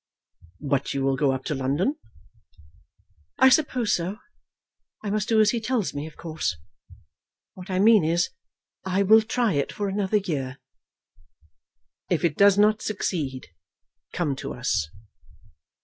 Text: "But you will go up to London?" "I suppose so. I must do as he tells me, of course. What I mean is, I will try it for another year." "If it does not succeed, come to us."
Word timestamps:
"But 0.61 0.95
you 0.95 1.03
will 1.03 1.15
go 1.15 1.31
up 1.31 1.43
to 1.45 1.53
London?" 1.53 1.95
"I 3.37 3.49
suppose 3.49 3.93
so. 3.93 4.17
I 5.03 5.11
must 5.11 5.29
do 5.29 5.39
as 5.39 5.51
he 5.51 5.61
tells 5.61 5.93
me, 5.93 6.07
of 6.07 6.17
course. 6.17 6.57
What 7.53 7.69
I 7.69 7.77
mean 7.77 8.03
is, 8.03 8.31
I 8.83 9.03
will 9.03 9.21
try 9.21 9.53
it 9.53 9.71
for 9.71 9.87
another 9.87 10.17
year." 10.17 10.57
"If 12.09 12.25
it 12.25 12.35
does 12.35 12.57
not 12.57 12.81
succeed, 12.81 13.49
come 14.11 14.35
to 14.37 14.55
us." 14.55 14.89